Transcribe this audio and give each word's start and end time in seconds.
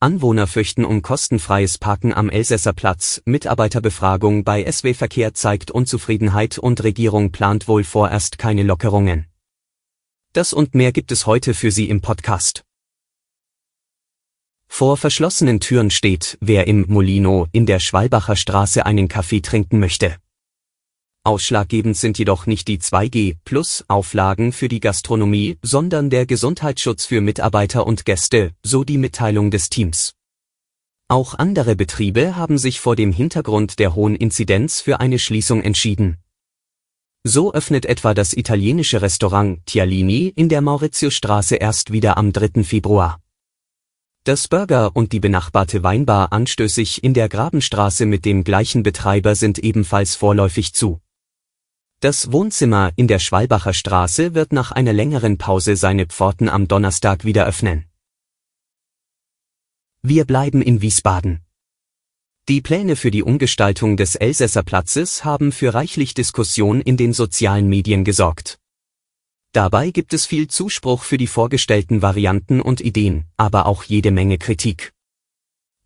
Anwohner 0.00 0.46
fürchten 0.46 0.84
um 0.84 1.02
kostenfreies 1.02 1.76
Parken 1.78 2.14
am 2.14 2.30
Elsässer 2.30 2.72
Platz. 2.72 3.20
Mitarbeiterbefragung 3.24 4.44
bei 4.44 4.64
SW 4.70 4.94
Verkehr 4.94 5.34
zeigt 5.34 5.72
Unzufriedenheit 5.72 6.56
und 6.56 6.84
Regierung 6.84 7.32
plant 7.32 7.66
wohl 7.66 7.82
vorerst 7.82 8.38
keine 8.38 8.62
Lockerungen. 8.62 9.26
Das 10.34 10.52
und 10.52 10.76
mehr 10.76 10.92
gibt 10.92 11.10
es 11.10 11.26
heute 11.26 11.52
für 11.52 11.72
Sie 11.72 11.88
im 11.88 12.00
Podcast. 12.00 12.62
Vor 14.68 14.96
verschlossenen 14.96 15.58
Türen 15.58 15.90
steht, 15.90 16.38
wer 16.40 16.68
im 16.68 16.84
Molino 16.86 17.48
in 17.50 17.66
der 17.66 17.80
Schwalbacher 17.80 18.36
Straße 18.36 18.86
einen 18.86 19.08
Kaffee 19.08 19.40
trinken 19.40 19.80
möchte. 19.80 20.16
Ausschlaggebend 21.28 21.94
sind 21.94 22.18
jedoch 22.18 22.46
nicht 22.46 22.68
die 22.68 22.78
2G-Plus-Auflagen 22.78 24.50
für 24.50 24.68
die 24.68 24.80
Gastronomie, 24.80 25.58
sondern 25.60 26.08
der 26.08 26.24
Gesundheitsschutz 26.24 27.04
für 27.04 27.20
Mitarbeiter 27.20 27.86
und 27.86 28.06
Gäste, 28.06 28.52
so 28.62 28.82
die 28.82 28.96
Mitteilung 28.96 29.50
des 29.50 29.68
Teams. 29.68 30.14
Auch 31.06 31.34
andere 31.34 31.76
Betriebe 31.76 32.36
haben 32.36 32.56
sich 32.56 32.80
vor 32.80 32.96
dem 32.96 33.12
Hintergrund 33.12 33.78
der 33.78 33.94
hohen 33.94 34.16
Inzidenz 34.16 34.80
für 34.80 35.00
eine 35.00 35.18
Schließung 35.18 35.60
entschieden. 35.60 36.16
So 37.24 37.52
öffnet 37.52 37.84
etwa 37.84 38.14
das 38.14 38.32
italienische 38.32 39.02
Restaurant 39.02 39.66
Tialini 39.66 40.32
in 40.34 40.48
der 40.48 40.62
Mauritiusstraße 40.62 41.56
erst 41.56 41.92
wieder 41.92 42.16
am 42.16 42.32
3. 42.32 42.64
Februar. 42.64 43.20
Das 44.24 44.48
Burger 44.48 44.96
und 44.96 45.12
die 45.12 45.20
benachbarte 45.20 45.82
Weinbar 45.82 46.32
anstößig 46.32 47.04
in 47.04 47.12
der 47.12 47.28
Grabenstraße 47.28 48.06
mit 48.06 48.24
dem 48.24 48.44
gleichen 48.44 48.82
Betreiber 48.82 49.34
sind 49.34 49.58
ebenfalls 49.58 50.14
vorläufig 50.14 50.72
zu. 50.72 51.02
Das 52.00 52.30
Wohnzimmer 52.30 52.92
in 52.94 53.08
der 53.08 53.18
Schwalbacher 53.18 53.74
Straße 53.74 54.32
wird 54.32 54.52
nach 54.52 54.70
einer 54.70 54.92
längeren 54.92 55.36
Pause 55.36 55.74
seine 55.74 56.06
Pforten 56.06 56.48
am 56.48 56.68
Donnerstag 56.68 57.24
wieder 57.24 57.44
öffnen. 57.44 57.86
Wir 60.00 60.24
bleiben 60.24 60.62
in 60.62 60.80
Wiesbaden. 60.80 61.40
Die 62.48 62.60
Pläne 62.60 62.94
für 62.94 63.10
die 63.10 63.24
Umgestaltung 63.24 63.96
des 63.96 64.14
Elsässer 64.14 64.62
Platzes 64.62 65.24
haben 65.24 65.50
für 65.50 65.74
reichlich 65.74 66.14
Diskussion 66.14 66.80
in 66.80 66.96
den 66.96 67.12
sozialen 67.12 67.68
Medien 67.68 68.04
gesorgt. 68.04 68.60
Dabei 69.50 69.90
gibt 69.90 70.14
es 70.14 70.24
viel 70.24 70.46
Zuspruch 70.46 71.02
für 71.02 71.18
die 71.18 71.26
vorgestellten 71.26 72.00
Varianten 72.00 72.60
und 72.60 72.80
Ideen, 72.80 73.24
aber 73.36 73.66
auch 73.66 73.82
jede 73.82 74.12
Menge 74.12 74.38
Kritik. 74.38 74.92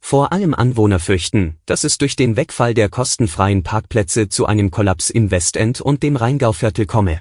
Vor 0.04 0.32
allem 0.32 0.52
Anwohner 0.52 0.98
fürchten, 0.98 1.58
dass 1.64 1.84
es 1.84 1.96
durch 1.96 2.16
den 2.16 2.36
Wegfall 2.36 2.74
der 2.74 2.90
kostenfreien 2.90 3.62
Parkplätze 3.62 4.28
zu 4.28 4.44
einem 4.44 4.70
Kollaps 4.70 5.08
im 5.08 5.30
Westend 5.30 5.80
und 5.80 6.02
dem 6.02 6.16
Rheingauviertel 6.16 6.84
komme. 6.84 7.20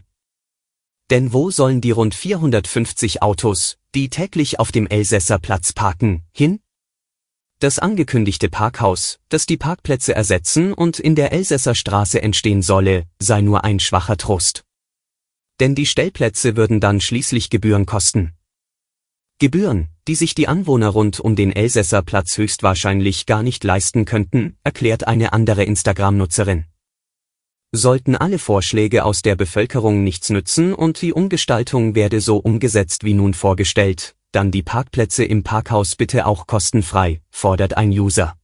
Denn 1.10 1.32
wo 1.32 1.52
sollen 1.52 1.80
die 1.80 1.92
rund 1.92 2.16
450 2.16 3.22
Autos, 3.22 3.78
die 3.96 4.10
täglich 4.10 4.60
auf 4.60 4.72
dem 4.72 4.88
Elsässer 4.88 5.40
Platz 5.40 5.72
parken, 5.72 6.24
hin? 6.34 6.60
Das 7.60 7.80
angekündigte 7.80 8.50
Parkhaus, 8.50 9.20
das 9.30 9.46
die 9.46 9.58
Parkplätze 9.58 10.16
ersetzen 10.16 10.74
und 10.74 11.00
in 11.00 11.16
der 11.16 11.32
Elsässer 11.32 11.76
Straße 11.76 12.22
entstehen 12.22 12.64
solle, 12.64 13.06
sei 13.20 13.42
nur 13.42 13.64
ein 13.64 13.80
schwacher 13.80 14.18
Trost. 14.18 14.64
Denn 15.60 15.76
die 15.76 15.86
Stellplätze 15.86 16.58
würden 16.58 16.80
dann 16.80 17.00
schließlich 17.00 17.52
Gebühren 17.52 17.86
kosten. 17.86 18.34
Gebühren, 19.42 19.88
die 20.08 20.14
sich 20.14 20.36
die 20.36 20.48
Anwohner 20.48 20.90
rund 20.90 21.20
um 21.20 21.36
den 21.36 21.52
Elsässer 21.52 22.04
Platz 22.04 22.38
höchstwahrscheinlich 22.38 23.26
gar 23.26 23.42
nicht 23.42 23.64
leisten 23.64 24.06
könnten, 24.06 24.56
erklärt 24.64 25.08
eine 25.08 25.34
andere 25.34 25.64
Instagram-Nutzerin. 25.64 26.66
Sollten 27.72 28.16
alle 28.16 28.38
Vorschläge 28.38 29.04
aus 29.04 29.24
der 29.24 29.36
Bevölkerung 29.36 30.04
nichts 30.04 30.30
nützen 30.30 30.76
und 30.76 31.02
die 31.02 31.12
Umgestaltung 31.12 31.96
werde 31.96 32.22
so 32.22 32.38
umgesetzt 32.38 33.04
wie 33.04 33.16
nun 33.16 33.34
vorgestellt, 33.34 34.16
dann 34.32 34.52
die 34.52 34.62
Parkplätze 34.62 35.26
im 35.26 35.42
Parkhaus 35.42 35.96
bitte 35.96 36.28
auch 36.28 36.46
kostenfrei, 36.46 37.22
fordert 37.32 37.76
ein 37.78 37.90
User. 37.90 38.36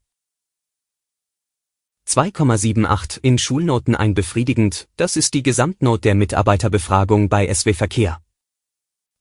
2,78 2.09 3.19
in 3.21 3.37
Schulnoten 3.37 3.95
ein 3.95 4.15
befriedigend, 4.15 4.87
das 4.95 5.15
ist 5.15 5.35
die 5.35 5.43
Gesamtnot 5.43 6.05
der 6.05 6.15
Mitarbeiterbefragung 6.15 7.29
bei 7.29 7.53
SW 7.53 7.75
Verkehr. 7.75 8.19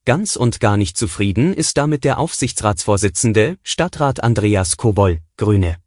Ganz 0.06 0.36
und 0.36 0.60
gar 0.60 0.76
nicht 0.76 0.96
zufrieden 0.96 1.52
ist 1.52 1.76
damit 1.76 2.04
der 2.04 2.20
Aufsichtsratsvorsitzende, 2.20 3.58
Stadtrat 3.64 4.22
Andreas 4.22 4.76
Kobol, 4.76 5.18
Grüne. 5.36 5.78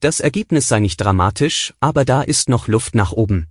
Das 0.00 0.18
Ergebnis 0.18 0.66
sei 0.66 0.80
nicht 0.80 0.96
dramatisch, 0.96 1.72
aber 1.78 2.04
da 2.04 2.22
ist 2.22 2.48
noch 2.48 2.66
Luft 2.66 2.96
nach 2.96 3.12
oben. 3.12 3.46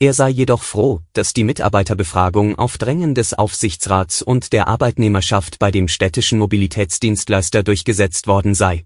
Er 0.00 0.14
sei 0.14 0.30
jedoch 0.30 0.64
froh, 0.64 1.00
dass 1.12 1.32
die 1.32 1.44
Mitarbeiterbefragung 1.44 2.58
auf 2.58 2.76
Drängen 2.76 3.14
des 3.14 3.34
Aufsichtsrats 3.34 4.20
und 4.20 4.52
der 4.52 4.66
Arbeitnehmerschaft 4.66 5.60
bei 5.60 5.70
dem 5.70 5.86
städtischen 5.86 6.40
Mobilitätsdienstleister 6.40 7.62
durchgesetzt 7.62 8.26
worden 8.26 8.56
sei. 8.56 8.84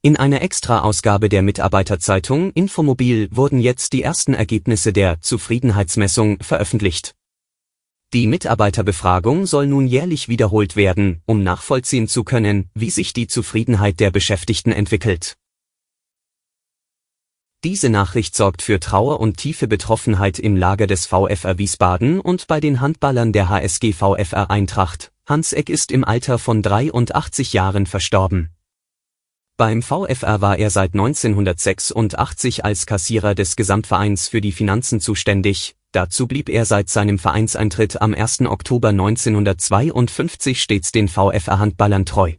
In 0.00 0.16
einer 0.16 0.40
Extra-Ausgabe 0.40 1.28
der 1.28 1.42
Mitarbeiterzeitung 1.42 2.50
Infomobil 2.52 3.28
wurden 3.30 3.60
jetzt 3.60 3.92
die 3.92 4.02
ersten 4.02 4.32
Ergebnisse 4.32 4.94
der 4.94 5.20
Zufriedenheitsmessung 5.20 6.42
veröffentlicht. 6.42 7.14
Die 8.12 8.26
Mitarbeiterbefragung 8.26 9.46
soll 9.46 9.68
nun 9.68 9.86
jährlich 9.86 10.28
wiederholt 10.28 10.74
werden, 10.74 11.22
um 11.26 11.44
nachvollziehen 11.44 12.08
zu 12.08 12.24
können, 12.24 12.68
wie 12.74 12.90
sich 12.90 13.12
die 13.12 13.28
Zufriedenheit 13.28 14.00
der 14.00 14.10
Beschäftigten 14.10 14.72
entwickelt. 14.72 15.36
Diese 17.62 17.88
Nachricht 17.88 18.34
sorgt 18.34 18.62
für 18.62 18.80
Trauer 18.80 19.20
und 19.20 19.36
tiefe 19.36 19.68
Betroffenheit 19.68 20.40
im 20.40 20.56
Lager 20.56 20.88
des 20.88 21.06
VfR 21.06 21.58
Wiesbaden 21.58 22.18
und 22.18 22.48
bei 22.48 22.58
den 22.58 22.80
Handballern 22.80 23.32
der 23.32 23.48
HSG 23.48 23.92
VfR 23.92 24.50
Eintracht. 24.50 25.12
Hans 25.26 25.52
Eck 25.52 25.68
ist 25.68 25.92
im 25.92 26.02
Alter 26.02 26.40
von 26.40 26.62
83 26.62 27.52
Jahren 27.52 27.86
verstorben. 27.86 28.50
Beim 29.56 29.82
VfR 29.82 30.40
war 30.40 30.58
er 30.58 30.70
seit 30.70 30.94
1986 30.94 32.64
als 32.64 32.86
Kassierer 32.86 33.36
des 33.36 33.54
Gesamtvereins 33.54 34.26
für 34.26 34.40
die 34.40 34.52
Finanzen 34.52 35.00
zuständig, 35.00 35.76
Dazu 35.92 36.28
blieb 36.28 36.48
er 36.48 36.64
seit 36.64 36.88
seinem 36.88 37.18
Vereinseintritt 37.18 38.00
am 38.00 38.14
1. 38.14 38.42
Oktober 38.42 38.90
1952 38.90 40.62
stets 40.62 40.92
den 40.92 41.08
VfR-Handballern 41.08 42.06
treu. 42.06 42.34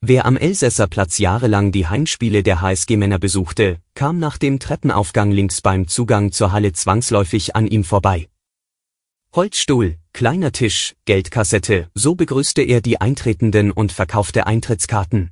Wer 0.00 0.26
am 0.26 0.36
Elsässer 0.36 0.86
Platz 0.86 1.18
jahrelang 1.18 1.72
die 1.72 1.86
Heimspiele 1.86 2.42
der 2.42 2.60
HSG-Männer 2.60 3.18
besuchte, 3.18 3.78
kam 3.94 4.18
nach 4.18 4.38
dem 4.38 4.58
Treppenaufgang 4.58 5.30
links 5.30 5.60
beim 5.60 5.88
Zugang 5.88 6.32
zur 6.32 6.52
Halle 6.52 6.72
zwangsläufig 6.72 7.54
an 7.54 7.66
ihm 7.66 7.84
vorbei. 7.84 8.28
Holzstuhl, 9.34 9.98
kleiner 10.12 10.52
Tisch, 10.52 10.94
Geldkassette, 11.04 11.90
so 11.94 12.14
begrüßte 12.14 12.62
er 12.62 12.80
die 12.80 13.00
Eintretenden 13.00 13.70
und 13.70 13.92
verkaufte 13.92 14.46
Eintrittskarten. 14.46 15.30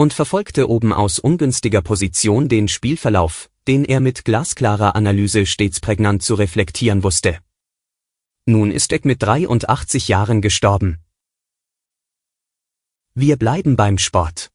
Und 0.00 0.12
verfolgte 0.12 0.68
oben 0.68 0.92
aus 0.92 1.18
ungünstiger 1.18 1.82
Position 1.82 2.48
den 2.48 2.68
Spielverlauf, 2.68 3.50
den 3.66 3.84
er 3.84 3.98
mit 3.98 4.24
glasklarer 4.24 4.94
Analyse 4.94 5.44
stets 5.44 5.80
prägnant 5.80 6.22
zu 6.22 6.36
reflektieren 6.36 7.02
wusste. 7.02 7.40
Nun 8.46 8.70
ist 8.70 8.92
Eck 8.92 9.04
mit 9.04 9.20
83 9.24 10.06
Jahren 10.06 10.40
gestorben. 10.40 10.98
Wir 13.14 13.36
bleiben 13.36 13.74
beim 13.74 13.98
Sport. 13.98 14.52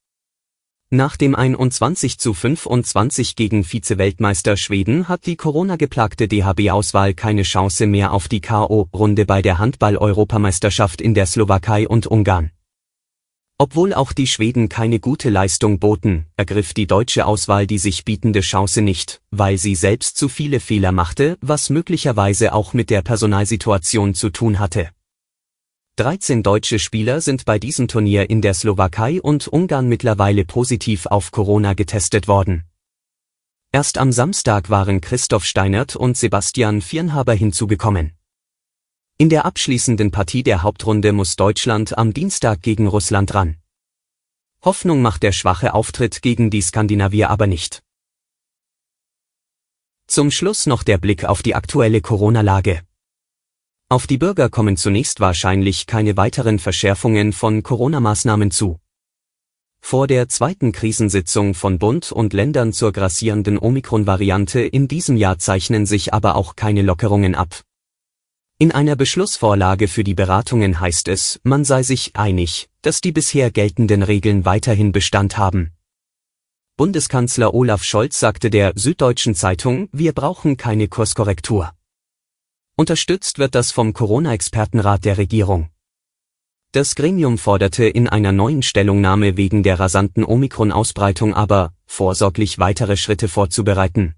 Nach 0.90 1.18
dem 1.18 1.36
21 1.36 2.20
zu 2.20 2.34
25 2.34 3.36
gegen 3.36 3.66
Vize-Weltmeister 3.66 4.56
Schweden 4.56 5.10
hat 5.10 5.26
die 5.26 5.36
Corona-geplagte 5.36 6.30
DHB-Auswahl 6.30 7.16
keine 7.16 7.44
Chance 7.44 7.86
mehr 7.86 8.14
auf 8.14 8.30
die 8.30 8.40
K.O.-Runde 8.40 9.26
bei 9.26 9.42
der 9.42 9.58
Handball-Europameisterschaft 9.58 11.02
in 11.02 11.14
der 11.14 11.26
Slowakei 11.26 11.86
und 11.86 12.08
Ungarn. 12.08 12.52
Obwohl 13.60 13.94
auch 13.94 14.14
die 14.14 14.28
Schweden 14.28 14.68
keine 14.68 15.00
gute 15.00 15.30
Leistung 15.30 15.80
boten, 15.80 16.26
ergriff 16.38 16.74
die 16.74 16.88
deutsche 16.88 17.26
Auswahl 17.26 17.68
die 17.68 17.78
sich 17.78 18.04
bietende 18.04 18.42
Chance 18.42 18.82
nicht, 18.82 19.22
weil 19.32 19.58
sie 19.58 19.76
selbst 19.76 20.18
zu 20.18 20.28
viele 20.28 20.60
Fehler 20.60 20.92
machte, 20.92 21.38
was 21.42 21.70
möglicherweise 21.70 22.54
auch 22.54 22.74
mit 22.74 22.90
der 22.90 23.04
Personalsituation 23.04 24.16
zu 24.16 24.32
tun 24.32 24.60
hatte. 24.60 24.90
13 25.98 26.42
deutsche 26.42 26.80
Spieler 26.80 27.22
sind 27.22 27.46
bei 27.46 27.60
diesem 27.60 27.88
Turnier 27.88 28.28
in 28.32 28.42
der 28.42 28.56
Slowakei 28.56 29.22
und 29.22 29.48
Ungarn 29.48 29.88
mittlerweile 29.88 30.44
positiv 30.44 31.06
auf 31.06 31.30
Corona 31.30 31.76
getestet 31.76 32.28
worden. 32.28 32.64
Erst 33.72 34.00
am 34.00 34.12
Samstag 34.12 34.72
waren 34.72 35.02
Christoph 35.02 35.46
Steinert 35.46 35.96
und 35.96 36.18
Sebastian 36.18 36.82
Viernhaber 36.82 37.34
hinzugekommen. 37.34 38.14
In 39.20 39.30
der 39.30 39.46
abschließenden 39.46 40.10
Partie 40.10 40.42
der 40.42 40.64
Hauptrunde 40.64 41.14
muss 41.14 41.36
Deutschland 41.36 41.96
am 41.98 42.14
Dienstag 42.14 42.64
gegen 42.64 42.88
Russland 42.88 43.36
ran. 43.36 43.58
Hoffnung 44.64 45.04
macht 45.04 45.22
der 45.22 45.32
schwache 45.32 45.76
Auftritt 45.76 46.24
gegen 46.24 46.50
die 46.50 46.62
Skandinavier 46.62 47.30
aber 47.30 47.46
nicht. 47.46 47.84
Zum 50.08 50.32
Schluss 50.32 50.66
noch 50.66 50.82
der 50.82 50.98
Blick 50.98 51.26
auf 51.26 51.44
die 51.44 51.54
aktuelle 51.54 52.02
Corona-Lage. 52.02 52.82
Auf 53.88 54.08
die 54.08 54.18
Bürger 54.18 54.50
kommen 54.50 54.78
zunächst 54.78 55.20
wahrscheinlich 55.20 55.86
keine 55.86 56.18
weiteren 56.18 56.58
Verschärfungen 56.58 57.34
von 57.34 57.62
Corona-Maßnahmen 57.62 58.50
zu. 58.50 58.80
Vor 59.80 60.08
der 60.08 60.28
zweiten 60.28 60.72
Krisensitzung 60.72 61.54
von 61.54 61.78
Bund 61.78 62.12
und 62.12 62.34
Ländern 62.34 62.74
zur 62.74 62.92
grassierenden 62.92 63.60
Omikron-Variante 63.60 64.62
in 64.62 64.88
diesem 64.88 65.18
Jahr 65.18 65.38
zeichnen 65.38 65.86
sich 65.86 66.16
aber 66.16 66.36
auch 66.36 66.56
keine 66.56 66.82
Lockerungen 66.82 67.36
ab. 67.36 67.64
In 68.60 68.72
einer 68.72 68.96
Beschlussvorlage 68.96 69.88
für 69.88 70.04
die 70.04 70.14
Beratungen 70.14 70.80
heißt 70.80 71.08
es, 71.08 71.40
man 71.44 71.66
sei 71.66 71.84
sich 71.84 72.16
einig, 72.16 72.70
dass 72.82 73.02
die 73.02 73.12
bisher 73.12 73.52
geltenden 73.52 74.04
Regeln 74.04 74.46
weiterhin 74.46 74.92
Bestand 74.92 75.38
haben. 75.38 75.72
Bundeskanzler 76.78 77.54
Olaf 77.54 77.84
Scholz 77.84 78.20
sagte 78.20 78.50
der 78.50 78.74
Süddeutschen 78.76 79.36
Zeitung, 79.36 79.90
wir 79.92 80.14
brauchen 80.14 80.56
keine 80.56 80.88
Kurskorrektur. 80.88 81.74
Unterstützt 82.76 83.38
wird 83.38 83.54
das 83.54 83.72
vom 83.72 83.94
Corona-Expertenrat 83.94 85.04
der 85.06 85.18
Regierung. 85.18 85.70
Das 86.72 86.96
Gremium 86.96 87.38
forderte 87.38 87.86
in 87.86 88.08
einer 88.08 88.32
neuen 88.32 88.64
Stellungnahme 88.64 89.38
wegen 89.38 89.62
der 89.62 89.80
rasanten 89.80 90.24
Omikron-Ausbreitung 90.24 91.34
aber, 91.34 91.74
vorsorglich 91.86 92.58
weitere 92.60 92.98
Schritte 92.98 93.28
vorzubereiten. 93.28 94.16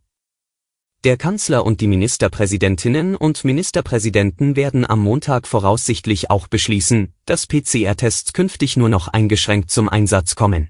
Der 1.06 1.18
Kanzler 1.18 1.66
und 1.68 1.82
die 1.82 1.88
Ministerpräsidentinnen 1.88 3.16
und 3.16 3.44
Ministerpräsidenten 3.44 4.56
werden 4.56 4.90
am 4.90 5.02
Montag 5.02 5.46
voraussichtlich 5.46 6.32
auch 6.32 6.48
beschließen, 6.48 7.14
dass 7.26 7.46
PCR-Tests 7.46 8.34
künftig 8.34 8.76
nur 8.76 8.90
noch 8.90 9.08
eingeschränkt 9.08 9.70
zum 9.70 9.88
Einsatz 9.88 10.34
kommen. 10.34 10.70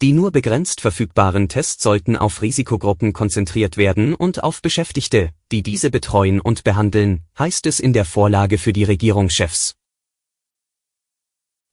Die 0.00 0.14
nur 0.14 0.32
begrenzt 0.32 0.80
verfügbaren 0.80 1.50
Tests 1.50 1.82
sollten 1.82 2.16
auf 2.16 2.40
Risikogruppen 2.40 3.12
konzentriert 3.12 3.76
werden 3.76 4.14
und 4.14 4.42
auf 4.42 4.62
Beschäftigte, 4.62 5.28
die 5.52 5.62
diese 5.62 5.90
betreuen 5.90 6.40
und 6.40 6.64
behandeln, 6.64 7.20
heißt 7.38 7.66
es 7.66 7.80
in 7.80 7.92
der 7.92 8.06
Vorlage 8.06 8.56
für 8.56 8.72
die 8.72 8.84
Regierungschefs. 8.84 9.74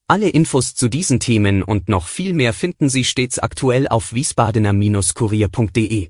Alle 0.10 0.28
Infos 0.28 0.76
zu 0.76 0.90
diesen 0.90 1.22
Themen 1.22 1.64
und 1.64 1.88
noch 1.88 2.08
viel 2.10 2.34
mehr 2.34 2.52
finden 2.52 2.90
Sie 2.90 3.06
stets 3.06 3.40
aktuell 3.40 3.88
auf 3.88 4.14
wiesbadener-kurier.de. 4.14 6.10